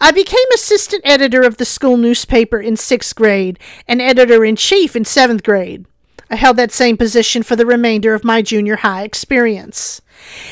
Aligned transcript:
I 0.00 0.12
became 0.12 0.38
assistant 0.54 1.02
editor 1.04 1.42
of 1.42 1.56
the 1.56 1.64
school 1.64 1.96
newspaper 1.96 2.60
in 2.60 2.76
sixth 2.76 3.14
grade 3.16 3.58
and 3.88 4.00
editor 4.00 4.44
in 4.44 4.56
chief 4.56 4.94
in 4.94 5.04
seventh 5.04 5.42
grade. 5.42 5.86
I 6.28 6.36
held 6.36 6.56
that 6.56 6.72
same 6.72 6.96
position 6.96 7.42
for 7.42 7.54
the 7.54 7.66
remainder 7.66 8.14
of 8.14 8.24
my 8.24 8.42
junior 8.42 8.76
high 8.76 9.02
experience. 9.02 10.00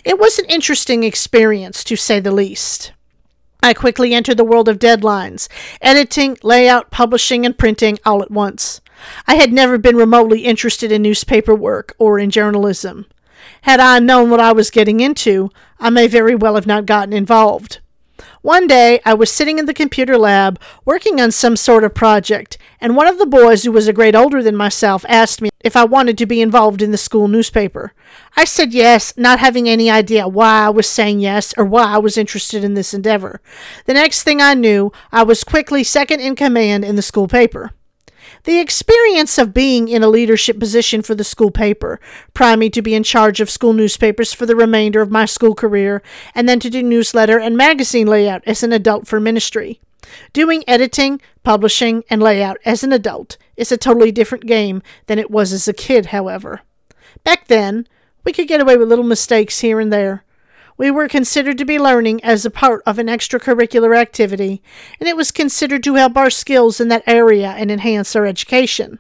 It 0.05 0.19
was 0.19 0.39
an 0.39 0.45
interesting 0.47 1.03
experience, 1.03 1.83
to 1.85 1.97
say 1.97 2.21
the 2.21 2.31
least. 2.31 2.93
I 3.63 3.75
quickly 3.75 4.13
entered 4.13 4.37
the 4.37 4.45
world 4.45 4.69
of 4.69 4.79
deadlines, 4.79 5.49
editing, 5.81 6.37
layout, 6.43 6.91
publishing, 6.91 7.47
and 7.47 7.57
printing 7.57 7.99
all 8.05 8.23
at 8.23 8.31
once. 8.31 8.81
I 9.27 9.37
had 9.37 9.53
never 9.53 9.79
been 9.79 9.97
remotely 9.97 10.41
interested 10.41 10.93
in 10.93 11.03
newspaper 11.03 11.55
work 11.55 11.95
or 11.99 12.19
in 12.19 12.31
journalism. 12.31 13.07
Had 13.63 13.81
I 13.81 13.99
known 13.99 14.31
what 14.31 14.41
I 14.41 14.53
was 14.53 14.71
getting 14.71 15.01
into, 15.01 15.51
I 15.81 15.91
may 15.91 16.07
very 16.07 16.35
well 16.35 16.55
have 16.55 16.67
not 16.67 16.87
gotten 16.87 17.13
involved. 17.13 17.81
One 18.45 18.67
day, 18.67 19.01
I 19.07 19.15
was 19.15 19.33
sitting 19.33 19.59
in 19.59 19.65
the 19.65 19.73
computer 19.73 20.19
lab 20.19 20.61
working 20.85 21.19
on 21.19 21.31
some 21.31 21.57
sort 21.57 21.83
of 21.83 21.95
project, 21.95 22.59
and 22.79 22.95
one 22.95 23.07
of 23.07 23.19
the 23.19 23.25
boys, 23.25 23.63
who 23.63 23.73
was 23.73 23.89
a 23.89 23.93
grade 23.95 24.15
older 24.15 24.43
than 24.43 24.55
myself, 24.55 25.03
asked 25.09 25.41
me 25.41 25.49
if 25.61 25.77
I 25.77 25.87
wanted 25.87 26.19
to 26.19 26.27
be 26.27 26.43
involved 26.43 26.83
in 26.83 26.91
the 26.91 26.99
school 26.99 27.27
newspaper. 27.27 27.95
I 28.37 28.45
said 28.45 28.75
yes, 28.75 29.17
not 29.17 29.39
having 29.39 29.67
any 29.67 29.91
idea 29.91 30.29
why 30.29 30.67
I 30.67 30.69
was 30.69 30.87
saying 30.87 31.21
yes 31.21 31.55
or 31.57 31.65
why 31.65 31.85
I 31.85 31.97
was 31.97 32.19
interested 32.19 32.65
in 32.65 32.75
this 32.75 32.93
endeavor. 32.93 33.41
The 33.87 33.95
next 33.95 34.25
thing 34.25 34.43
I 34.43 34.53
knew, 34.53 34.93
I 35.11 35.23
was 35.23 35.43
quickly 35.43 35.83
second 35.83 36.21
in 36.21 36.37
command 36.37 36.85
in 36.85 36.97
the 36.97 37.01
school 37.01 37.29
paper. 37.29 37.71
The 38.45 38.61
experience 38.61 39.39
of 39.39 39.55
being 39.55 39.89
in 39.89 40.03
a 40.03 40.09
leadership 40.09 40.59
position 40.59 41.01
for 41.01 41.15
the 41.15 41.25
school 41.25 41.51
paper 41.51 41.99
primed 42.35 42.61
me 42.61 42.71
to 42.71 42.83
be 42.83 42.95
in 42.95 43.03
charge 43.03 43.41
of 43.41 43.49
school 43.49 43.73
newspapers 43.73 44.35
for 44.35 44.45
the 44.45 44.55
remainder 44.55 45.01
of 45.01 45.11
my 45.11 45.25
school 45.25 45.55
career, 45.55 46.03
and 46.35 46.47
then 46.47 46.61
to 46.61 46.69
do 46.69 46.83
newsletter 46.83 47.39
and 47.39 47.57
magazine 47.57 48.07
layout 48.07 48.43
as 48.47 48.63
an 48.63 48.73
adult 48.73 49.07
for 49.07 49.19
ministry. 49.19 49.81
Doing 50.35 50.63
editing, 50.69 51.23
publishing, 51.43 52.05
and 52.11 52.23
layout 52.23 52.59
as 52.67 52.85
an 52.85 52.93
adult 52.93 53.39
is 53.57 53.73
a 53.73 53.79
totally 53.79 54.13
different 54.13 54.47
game 54.47 54.83
than 55.07 55.19
it 55.19 55.31
was 55.31 55.51
as 55.55 55.67
a 55.67 55.73
kid, 55.73 56.07
however. 56.07 56.61
Back 57.25 57.49
then, 57.49 57.89
we 58.25 58.33
could 58.33 58.49
get 58.49 58.61
away 58.61 58.77
with 58.77 58.89
little 58.89 59.07
mistakes 59.07 59.61
here 59.61 59.81
and 59.81 59.91
there. 59.91 60.23
We 60.77 60.91
were 60.91 61.09
considered 61.09 61.59
to 61.59 61.65
be 61.65 61.79
learning 61.79 62.23
as 62.25 62.45
a 62.45 62.51
part 62.51 62.83
of 62.85 62.99
an 62.99 63.07
extracurricular 63.07 63.97
activity, 63.97 64.63
and 64.99 65.09
it 65.09 65.17
was 65.17 65.31
considered 65.31 65.85
to 65.85 65.95
help 65.95 66.17
our 66.17 66.31
skills 66.31 66.81
in 66.81 66.89
that 66.89 67.05
area 67.07 67.51
and 67.51 67.71
enhance 67.71 68.17
our 68.17 68.27
education. 68.27 68.99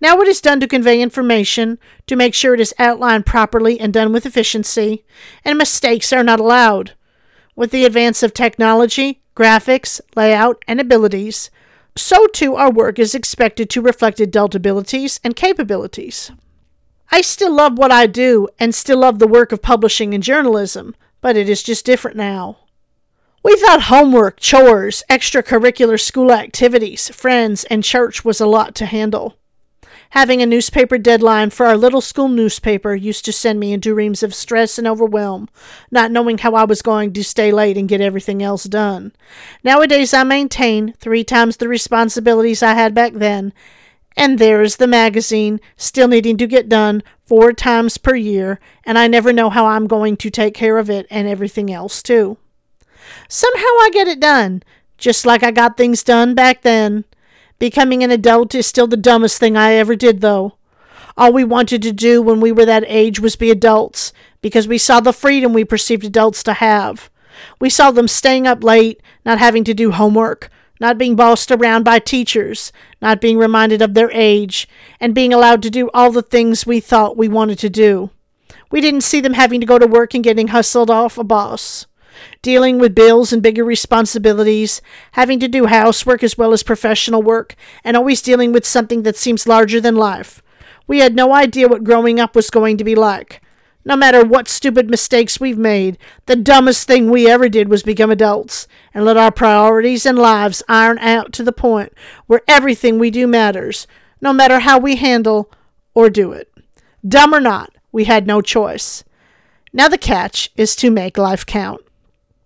Now 0.00 0.20
it 0.20 0.28
is 0.28 0.40
done 0.40 0.58
to 0.60 0.66
convey 0.66 1.00
information, 1.00 1.78
to 2.06 2.16
make 2.16 2.34
sure 2.34 2.54
it 2.54 2.60
is 2.60 2.74
outlined 2.78 3.26
properly 3.26 3.78
and 3.78 3.92
done 3.92 4.12
with 4.12 4.24
efficiency, 4.24 5.04
and 5.44 5.58
mistakes 5.58 6.12
are 6.12 6.24
not 6.24 6.40
allowed. 6.40 6.92
With 7.54 7.70
the 7.72 7.84
advance 7.84 8.22
of 8.22 8.32
technology, 8.32 9.22
graphics, 9.36 10.00
layout, 10.16 10.62
and 10.66 10.80
abilities, 10.80 11.50
so 11.96 12.26
too 12.26 12.54
our 12.56 12.70
work 12.70 12.98
is 12.98 13.14
expected 13.14 13.68
to 13.70 13.82
reflect 13.82 14.18
adult 14.18 14.54
abilities 14.54 15.20
and 15.22 15.36
capabilities. 15.36 16.30
I 17.10 17.22
still 17.22 17.52
love 17.52 17.76
what 17.76 17.90
I 17.90 18.06
do 18.06 18.48
and 18.58 18.74
still 18.74 18.98
love 18.98 19.18
the 19.18 19.26
work 19.26 19.52
of 19.52 19.62
publishing 19.62 20.14
and 20.14 20.22
journalism, 20.22 20.94
but 21.20 21.36
it 21.36 21.48
is 21.48 21.62
just 21.62 21.84
different 21.84 22.16
now. 22.16 22.58
We 23.42 23.56
thought 23.56 23.82
homework, 23.84 24.38
chores, 24.38 25.02
extracurricular 25.10 25.98
school 25.98 26.30
activities, 26.30 27.08
friends, 27.08 27.64
and 27.64 27.82
church 27.82 28.24
was 28.24 28.40
a 28.40 28.46
lot 28.46 28.74
to 28.76 28.86
handle. 28.86 29.36
Having 30.10 30.42
a 30.42 30.46
newspaper 30.46 30.98
deadline 30.98 31.50
for 31.50 31.66
our 31.66 31.76
little 31.76 32.00
school 32.00 32.28
newspaper 32.28 32.94
used 32.94 33.24
to 33.24 33.32
send 33.32 33.60
me 33.60 33.72
into 33.72 33.94
reams 33.94 34.22
of 34.22 34.34
stress 34.34 34.76
and 34.76 34.86
overwhelm, 34.86 35.48
not 35.90 36.10
knowing 36.10 36.38
how 36.38 36.54
I 36.54 36.64
was 36.64 36.82
going 36.82 37.12
to 37.12 37.24
stay 37.24 37.52
late 37.52 37.78
and 37.78 37.88
get 37.88 38.00
everything 38.00 38.42
else 38.42 38.64
done. 38.64 39.12
Nowadays, 39.64 40.12
I 40.12 40.24
maintain 40.24 40.94
three 40.94 41.22
times 41.24 41.56
the 41.56 41.68
responsibilities 41.68 42.62
I 42.62 42.74
had 42.74 42.92
back 42.92 43.14
then, 43.14 43.52
and 44.16 44.38
there 44.38 44.62
is 44.62 44.76
the 44.76 44.86
magazine, 44.86 45.60
still 45.76 46.08
needing 46.08 46.36
to 46.38 46.46
get 46.46 46.68
done 46.68 47.02
four 47.24 47.52
times 47.52 47.96
per 47.96 48.14
year, 48.14 48.58
and 48.84 48.98
I 48.98 49.06
never 49.06 49.32
know 49.32 49.50
how 49.50 49.66
I'm 49.66 49.86
going 49.86 50.16
to 50.18 50.30
take 50.30 50.54
care 50.54 50.78
of 50.78 50.90
it 50.90 51.06
and 51.10 51.28
everything 51.28 51.72
else, 51.72 52.02
too. 52.02 52.36
Somehow 53.28 53.60
I 53.62 53.90
get 53.92 54.08
it 54.08 54.20
done, 54.20 54.62
just 54.98 55.24
like 55.24 55.42
I 55.42 55.50
got 55.50 55.76
things 55.76 56.02
done 56.02 56.34
back 56.34 56.62
then. 56.62 57.04
Becoming 57.58 58.02
an 58.02 58.10
adult 58.10 58.54
is 58.54 58.66
still 58.66 58.86
the 58.86 58.96
dumbest 58.96 59.38
thing 59.38 59.56
I 59.56 59.74
ever 59.74 59.94
did, 59.94 60.20
though. 60.20 60.54
All 61.16 61.32
we 61.32 61.44
wanted 61.44 61.82
to 61.82 61.92
do 61.92 62.22
when 62.22 62.40
we 62.40 62.52
were 62.52 62.64
that 62.64 62.84
age 62.86 63.20
was 63.20 63.36
be 63.36 63.50
adults, 63.50 64.12
because 64.40 64.66
we 64.66 64.78
saw 64.78 65.00
the 65.00 65.12
freedom 65.12 65.52
we 65.52 65.64
perceived 65.64 66.04
adults 66.04 66.42
to 66.44 66.54
have. 66.54 67.10
We 67.60 67.70
saw 67.70 67.90
them 67.90 68.08
staying 68.08 68.46
up 68.46 68.64
late, 68.64 69.02
not 69.24 69.38
having 69.38 69.64
to 69.64 69.74
do 69.74 69.92
homework, 69.92 70.50
not 70.80 70.98
being 70.98 71.14
bossed 71.14 71.52
around 71.52 71.84
by 71.84 71.98
teachers, 71.98 72.72
not 73.00 73.20
being 73.20 73.38
reminded 73.38 73.82
of 73.82 73.94
their 73.94 74.10
age, 74.12 74.66
and 74.98 75.14
being 75.14 75.32
allowed 75.32 75.62
to 75.62 75.70
do 75.70 75.90
all 75.92 76.10
the 76.10 76.22
things 76.22 76.66
we 76.66 76.80
thought 76.80 77.16
we 77.16 77.28
wanted 77.28 77.58
to 77.58 77.70
do. 77.70 78.10
We 78.70 78.80
didn't 78.80 79.02
see 79.02 79.20
them 79.20 79.34
having 79.34 79.60
to 79.60 79.66
go 79.66 79.78
to 79.78 79.86
work 79.86 80.14
and 80.14 80.24
getting 80.24 80.48
hustled 80.48 80.90
off 80.90 81.18
a 81.18 81.24
boss. 81.24 81.86
Dealing 82.42 82.78
with 82.78 82.94
bills 82.94 83.32
and 83.32 83.42
bigger 83.42 83.64
responsibilities, 83.64 84.82
having 85.12 85.38
to 85.40 85.48
do 85.48 85.66
housework 85.66 86.22
as 86.22 86.36
well 86.36 86.52
as 86.52 86.62
professional 86.62 87.22
work, 87.22 87.54
and 87.84 87.96
always 87.96 88.22
dealing 88.22 88.52
with 88.52 88.66
something 88.66 89.02
that 89.02 89.16
seems 89.16 89.46
larger 89.46 89.80
than 89.80 89.96
life. 89.96 90.42
We 90.86 90.98
had 90.98 91.14
no 91.14 91.32
idea 91.32 91.68
what 91.68 91.84
growing 91.84 92.18
up 92.18 92.34
was 92.34 92.50
going 92.50 92.76
to 92.78 92.84
be 92.84 92.94
like. 92.94 93.40
No 93.84 93.96
matter 93.96 94.24
what 94.24 94.48
stupid 94.48 94.90
mistakes 94.90 95.40
we've 95.40 95.58
made, 95.58 95.96
the 96.26 96.36
dumbest 96.36 96.86
thing 96.86 97.10
we 97.10 97.28
ever 97.28 97.48
did 97.48 97.68
was 97.68 97.82
become 97.82 98.10
adults 98.10 98.68
and 98.92 99.04
let 99.04 99.16
our 99.16 99.30
priorities 99.30 100.04
and 100.04 100.18
lives 100.18 100.62
iron 100.68 100.98
out 100.98 101.32
to 101.34 101.42
the 101.42 101.52
point 101.52 101.92
where 102.26 102.42
everything 102.46 102.98
we 102.98 103.10
do 103.10 103.26
matters, 103.26 103.86
no 104.20 104.32
matter 104.32 104.60
how 104.60 104.78
we 104.78 104.96
handle 104.96 105.50
or 105.94 106.10
do 106.10 106.32
it. 106.32 106.52
Dumb 107.06 107.34
or 107.34 107.40
not, 107.40 107.70
we 107.90 108.04
had 108.04 108.26
no 108.26 108.42
choice. 108.42 109.02
Now 109.72 109.88
the 109.88 109.98
catch 109.98 110.50
is 110.56 110.76
to 110.76 110.90
make 110.90 111.16
life 111.16 111.46
count. 111.46 111.80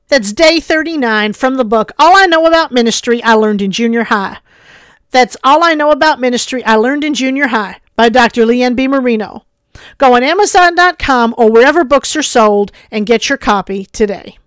That's 0.08 0.32
day 0.32 0.60
39 0.60 1.32
from 1.32 1.56
the 1.56 1.64
book 1.64 1.90
All 1.98 2.16
I 2.16 2.26
Know 2.26 2.46
About 2.46 2.70
Ministry 2.70 3.22
I 3.22 3.34
Learned 3.34 3.62
in 3.62 3.72
Junior 3.72 4.04
High. 4.04 4.38
That's 5.10 5.36
All 5.42 5.64
I 5.64 5.74
Know 5.74 5.90
About 5.90 6.20
Ministry 6.20 6.64
I 6.64 6.76
Learned 6.76 7.02
in 7.02 7.14
Junior 7.14 7.48
High 7.48 7.80
by 7.96 8.08
Dr. 8.08 8.46
Lee 8.46 8.62
Ann 8.62 8.74
B. 8.74 8.86
Marino. 8.86 9.44
Go 9.98 10.14
on 10.14 10.22
Amazon.com 10.22 11.34
or 11.36 11.50
wherever 11.50 11.84
books 11.84 12.16
are 12.16 12.22
sold 12.22 12.72
and 12.90 13.06
get 13.06 13.28
your 13.28 13.38
copy 13.38 13.86
today. 13.86 14.38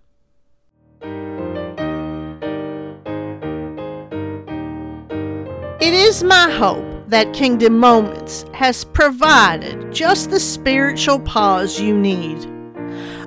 It 5.80 5.94
is 5.94 6.24
my 6.24 6.50
hope 6.50 6.84
that 7.08 7.32
Kingdom 7.32 7.78
Moments 7.78 8.44
has 8.52 8.84
provided 8.84 9.92
just 9.92 10.30
the 10.30 10.40
spiritual 10.40 11.20
pause 11.20 11.80
you 11.80 11.96
need. 11.96 12.44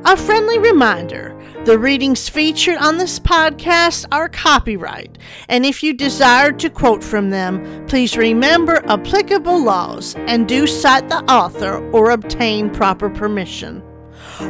A 0.05 0.17
friendly 0.17 0.59
reminder 0.59 1.40
the 1.65 1.77
readings 1.77 2.27
featured 2.27 2.77
on 2.77 2.97
this 2.97 3.19
podcast 3.19 4.07
are 4.11 4.27
copyright, 4.27 5.19
and 5.47 5.63
if 5.63 5.83
you 5.83 5.93
desire 5.93 6.51
to 6.53 6.71
quote 6.71 7.03
from 7.03 7.29
them, 7.29 7.85
please 7.85 8.17
remember 8.17 8.83
applicable 8.89 9.63
laws 9.63 10.15
and 10.27 10.47
do 10.47 10.65
cite 10.65 11.07
the 11.07 11.23
author 11.31 11.87
or 11.91 12.09
obtain 12.09 12.71
proper 12.71 13.11
permission. 13.11 13.83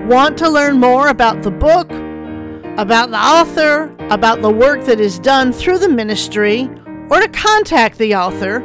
Want 0.07 0.37
to 0.37 0.49
learn 0.49 0.79
more 0.79 1.09
about 1.09 1.43
the 1.43 1.51
book, 1.51 1.91
about 2.79 3.11
the 3.11 3.19
author, 3.19 3.93
about 4.09 4.41
the 4.41 4.49
work 4.49 4.85
that 4.85 5.01
is 5.01 5.19
done 5.19 5.51
through 5.51 5.79
the 5.79 5.89
ministry, 5.89 6.69
or 7.09 7.19
to 7.19 7.27
contact 7.27 7.97
the 7.97 8.15
author? 8.15 8.61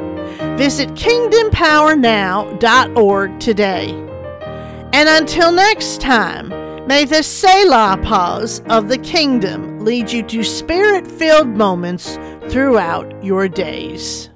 Visit 0.55 0.87
kingdompowernow.org 0.91 3.39
today. 3.41 3.89
And 4.93 5.09
until 5.09 5.51
next 5.51 5.99
time, 5.99 6.53
May 6.87 7.03
the 7.03 7.21
Selah 7.21 7.99
pause 8.01 8.61
of 8.69 8.87
the 8.87 8.97
kingdom 8.97 9.83
lead 9.83 10.09
you 10.09 10.23
to 10.23 10.41
spirit 10.41 11.05
filled 11.05 11.49
moments 11.49 12.17
throughout 12.47 13.21
your 13.21 13.49
days. 13.49 14.29